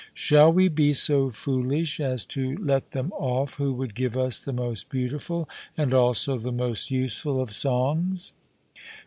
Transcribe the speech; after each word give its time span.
Shall 0.15 0.51
we 0.51 0.67
be 0.67 0.93
so 0.93 1.29
foolish 1.29 1.99
as 1.99 2.25
to 2.25 2.57
let 2.57 2.89
them 2.89 3.11
off 3.11 3.57
who 3.59 3.71
would 3.73 3.93
give 3.93 4.17
us 4.17 4.39
the 4.39 4.51
most 4.51 4.89
beautiful 4.89 5.47
and 5.77 5.93
also 5.93 6.39
the 6.39 6.51
most 6.51 6.89
useful 6.89 7.39
of 7.39 7.53
songs? 7.53 8.33